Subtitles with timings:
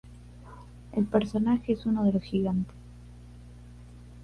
[0.93, 2.73] El personaje es uno de los gigantes.